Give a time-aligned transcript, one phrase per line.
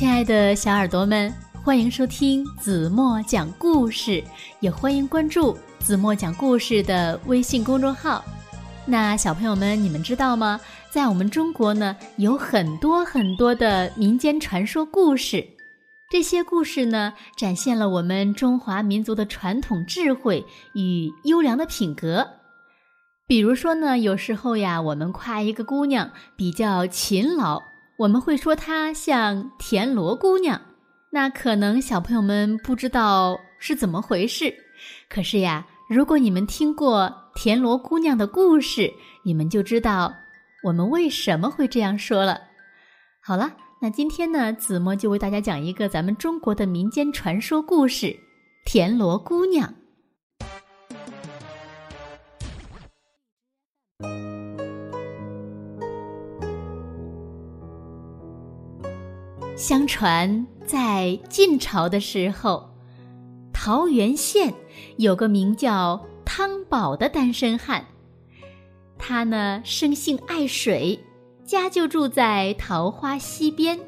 [0.00, 1.30] 亲爱的小耳朵们，
[1.62, 4.24] 欢迎收听子墨讲故事，
[4.60, 8.24] 也欢迎关注子墨讲故事的微信公众号。
[8.86, 10.58] 那小朋友们，你们知道吗？
[10.88, 15.46] 在我们中国呢，有很多很多的民间传说故事，
[16.10, 20.42] 这些故事呢，展现了我们中华民族的传统智慧
[20.72, 22.26] 与优良的品格。
[23.26, 27.69] 比如说呢，有时候呀，我们夸一个姑娘比较勤劳。
[28.00, 30.58] 我们会说她像田螺姑娘，
[31.10, 34.54] 那可能小朋友们不知道是怎么回事。
[35.10, 38.90] 可是呀，如果你们听过田螺姑娘的故事，
[39.22, 40.10] 你们就知道
[40.64, 42.40] 我们为什么会这样说了。
[43.22, 48.06] 好了，那今天呢，子墨就为大家讲一个咱们中国的民间传说故事
[48.64, 49.68] 《田螺姑娘》。
[59.60, 62.66] 相传，在晋朝的时候，
[63.52, 64.54] 桃源县
[64.96, 67.84] 有个名叫汤宝的单身汉。
[68.96, 70.98] 他呢，生性爱水，
[71.44, 73.78] 家就住在桃花溪边。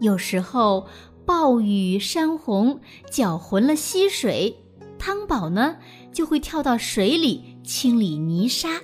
[0.00, 0.86] 有时候
[1.24, 2.78] 暴雨山洪
[3.10, 4.54] 搅浑了溪水，
[4.98, 5.74] 汤宝呢
[6.12, 8.78] 就会跳到水里清理泥沙。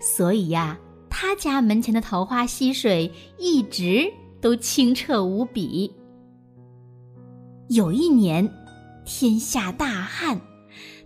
[0.00, 0.76] 所以呀，
[1.08, 4.12] 他家门前的桃花溪水一直。
[4.40, 5.94] 都清澈无比。
[7.68, 8.48] 有一年，
[9.04, 10.40] 天下大旱，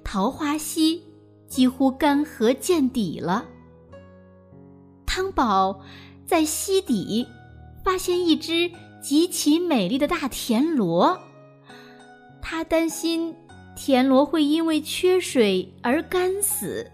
[0.04, 1.02] 桃花溪
[1.46, 3.44] 几乎干涸见底了。
[5.04, 5.80] 汤宝
[6.24, 7.26] 在溪底
[7.84, 8.70] 发现一只
[9.02, 11.18] 极其美丽的大田螺，
[12.40, 13.34] 他担心
[13.74, 16.90] 田螺会因为缺水而干死，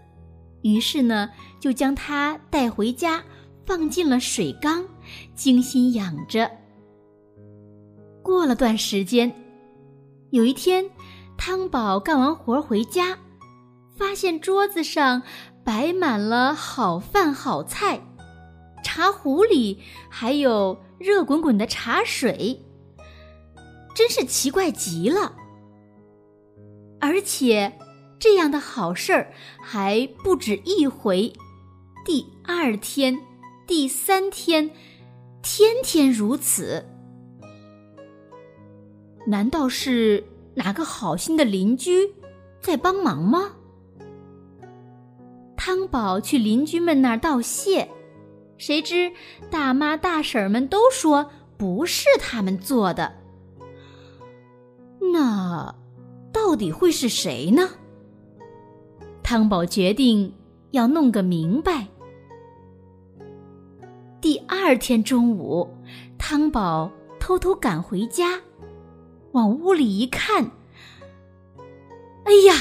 [0.63, 3.23] 于是呢，就将它带回家，
[3.69, 4.83] 放进了水缸。
[5.35, 6.49] 精心养着。
[8.23, 9.31] 过了段时间，
[10.31, 10.89] 有一天，
[11.37, 13.17] 汤宝干完活回家，
[13.95, 15.21] 发现桌子上
[15.63, 18.01] 摆满了好饭好菜，
[18.83, 19.79] 茶壶里
[20.09, 22.59] 还有热滚滚的茶水，
[23.95, 25.35] 真是奇怪极了。
[26.99, 27.71] 而且，
[28.19, 29.31] 这样的好事儿
[29.61, 31.31] 还不止一回，
[32.05, 33.17] 第二天、
[33.69, 34.71] 第三天。
[35.43, 36.83] 天天如此，
[39.27, 40.23] 难道是
[40.55, 42.11] 哪个好心的邻居
[42.59, 43.51] 在帮忙吗？
[45.55, 47.87] 汤宝去邻居们那儿道谢，
[48.57, 49.11] 谁知
[49.51, 53.13] 大妈大婶们都说不是他们做的。
[55.13, 55.75] 那
[56.33, 57.69] 到底会是谁呢？
[59.21, 60.33] 汤宝决定
[60.71, 61.87] 要弄个明白。
[64.69, 65.67] 第二天中午，
[66.19, 68.39] 汤宝偷偷赶回家，
[69.31, 70.43] 往屋里一看，
[72.23, 72.53] 哎呀，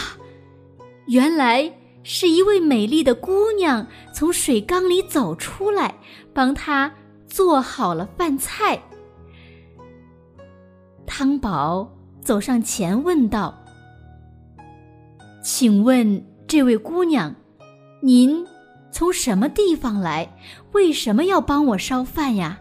[1.09, 1.71] 原来
[2.03, 5.95] 是一位美丽的姑娘从水缸里走出来，
[6.33, 6.91] 帮他
[7.27, 8.83] 做好了饭菜。
[11.05, 11.87] 汤宝
[12.23, 13.55] 走上前问道
[15.45, 17.35] ：“请问这位姑娘，
[18.01, 18.43] 您？”
[18.91, 20.27] 从什么地方来？
[20.73, 22.61] 为什么要帮我烧饭呀？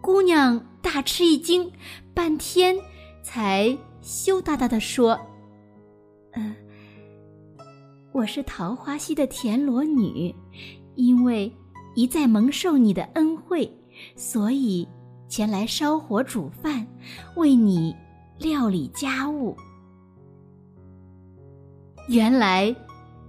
[0.00, 1.70] 姑娘大吃一惊，
[2.14, 2.76] 半天
[3.22, 5.18] 才羞答答的说
[6.34, 6.54] ：“嗯，
[8.12, 10.34] 我是桃花溪的田螺女，
[10.94, 11.52] 因为
[11.94, 13.70] 一再蒙受你的恩惠，
[14.16, 14.86] 所以
[15.28, 16.86] 前来烧火煮饭，
[17.36, 17.94] 为你
[18.38, 19.56] 料理家务。
[22.08, 22.74] 原来。”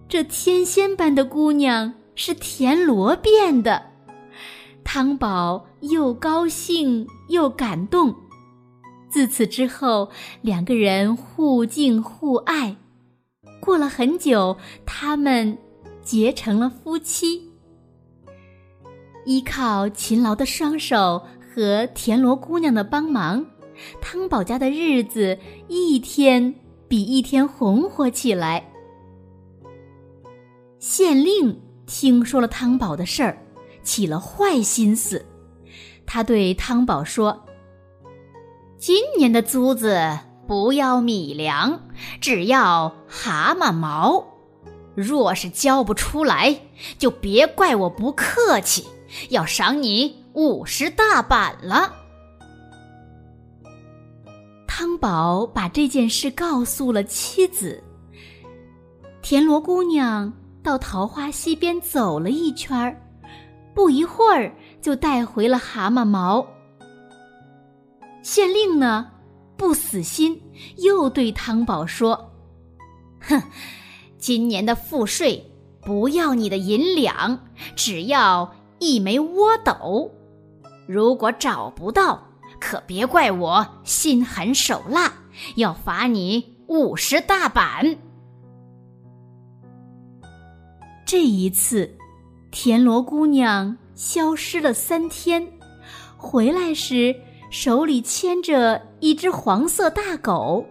[0.09, 3.81] 这天仙般的姑娘是田螺变的，
[4.83, 8.13] 汤宝又高兴又感动。
[9.07, 12.75] 自此之后，两个人互敬互爱。
[13.61, 15.57] 过了很久，他们
[16.01, 17.49] 结成了夫妻。
[19.25, 23.45] 依靠勤劳的双手和田螺姑娘的帮忙，
[24.01, 25.39] 汤宝家的日子
[25.69, 26.53] 一天
[26.85, 28.69] 比一天红火起来。
[30.79, 31.57] 县令
[31.89, 33.35] 听说了汤宝的事儿，
[33.81, 35.25] 起了坏心思。
[36.05, 37.43] 他对汤宝说
[38.77, 41.81] ：“今年的租子不要米粮，
[42.21, 44.23] 只要蛤蟆毛。
[44.93, 46.61] 若是交不出来，
[46.99, 48.85] 就别怪我不客气，
[49.29, 51.95] 要赏你五十大板了。”
[54.67, 57.83] 汤宝把这件事告诉了妻子
[59.23, 60.31] 田螺姑娘。
[60.63, 63.01] 到桃花溪边走了一圈儿，
[63.73, 64.51] 不一会儿
[64.81, 66.45] 就带回了蛤蟆毛。
[68.21, 69.09] 县令呢，
[69.55, 70.39] 不死心，
[70.77, 72.31] 又对汤宝说
[73.21, 73.41] ：“哼，
[74.17, 75.49] 今年的赋税
[75.81, 77.39] 不要你的银两，
[77.75, 80.11] 只要一枚倭斗。
[80.85, 82.21] 如果找不到，
[82.59, 85.13] 可别怪我心狠手辣，
[85.55, 87.97] 要罚你五十大板。”
[91.11, 91.89] 这一次，
[92.51, 95.43] 田螺姑娘消失了三天，
[96.15, 97.15] 回来时
[97.49, 100.63] 手里牵着一只黄色大狗，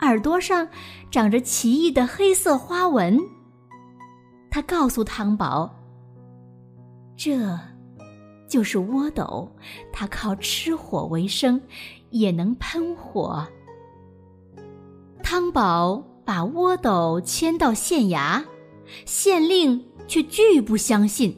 [0.00, 0.66] 耳朵上
[1.12, 3.16] 长着奇异的黑色花纹。
[4.50, 5.72] 她告诉汤宝
[7.16, 7.56] ：“这，
[8.48, 9.48] 就是窝斗，
[9.92, 11.60] 它靠吃火为生，
[12.10, 13.46] 也能喷火。”
[15.22, 18.42] 汤宝把窝斗牵到县衙。
[19.04, 21.36] 县令却拒不相信。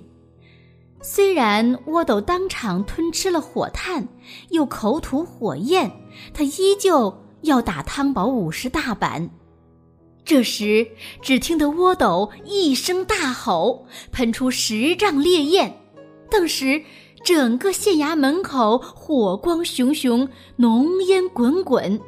[1.02, 4.08] 虽然倭斗当场吞吃了火炭，
[4.50, 5.90] 又口吐火焰，
[6.32, 9.28] 他依旧要打汤宝五十大板。
[10.24, 10.88] 这时，
[11.20, 15.78] 只听得倭斗一声大吼，喷出十丈烈焰，
[16.30, 16.82] 顿时
[17.22, 20.26] 整个县衙门口火光熊熊，
[20.56, 22.00] 浓烟滚滚。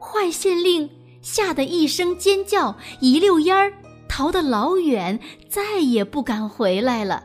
[0.00, 0.88] 坏县令
[1.20, 3.70] 吓得一声尖叫，一溜烟儿。
[4.18, 5.16] 逃得老远，
[5.48, 7.22] 再也不敢回来了。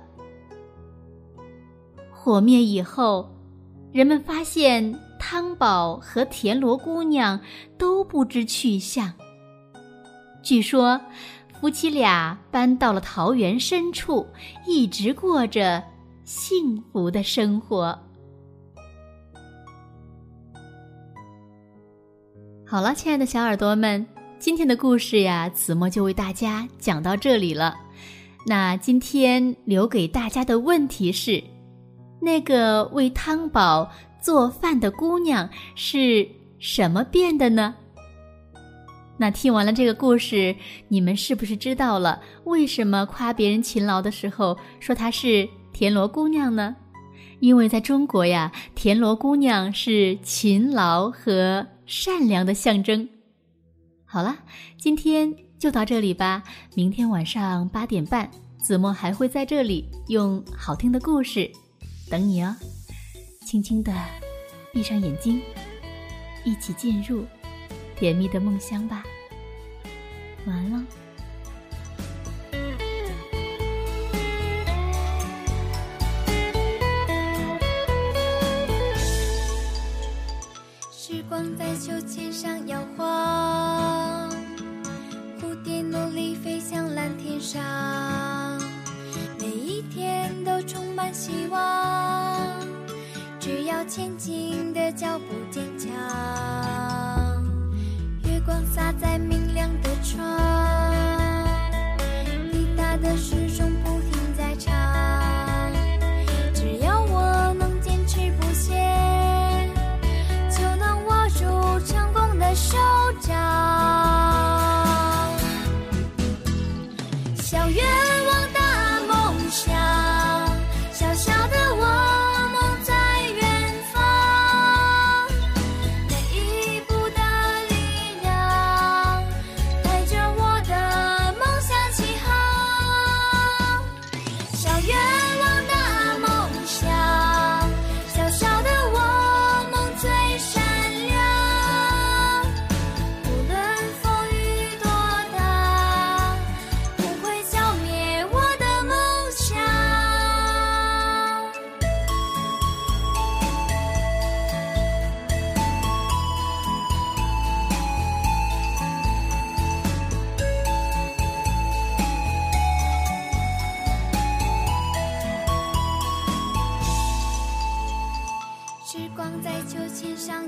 [2.11, 3.27] 火灭以后，
[3.91, 7.39] 人们发现汤宝和田螺姑娘
[7.79, 9.11] 都不知去向。
[10.43, 11.01] 据说，
[11.59, 14.23] 夫妻俩搬到了桃园深处，
[14.67, 15.83] 一直过着
[16.23, 17.97] 幸福的生活。
[22.67, 24.12] 好了，亲爱的小耳朵们。
[24.43, 27.79] 今天的故事呀，子墨就为大家讲到这里了。
[28.45, 31.41] 那今天留给大家的问题是：
[32.19, 33.89] 那个为汤宝
[34.21, 36.27] 做饭的姑娘是
[36.59, 37.73] 什么变的呢？
[39.15, 40.53] 那听完了这个故事，
[40.89, 46.75] 你们是不是知道了为什么夸别人勤劳的时候说她是田螺姑娘呢？
[47.39, 53.07] 因为在中国呀，田螺姑娘是勤劳和善良的象征。
[54.13, 54.37] 好了，
[54.77, 56.43] 今天就到这里吧。
[56.75, 58.29] 明天晚上八点半，
[58.59, 61.51] 子墨还会在这里用好听的故事
[62.11, 62.55] 等你哦。
[63.43, 63.91] 轻轻的
[64.71, 65.41] 闭上眼睛，
[66.45, 67.25] 一起进入
[67.95, 69.03] 甜蜜的梦乡吧。
[70.45, 70.83] 晚安了。
[80.91, 83.52] 时光在秋千上摇晃。
[95.03, 96.62] 要不坚强。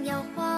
[0.06, 0.55] 摇晃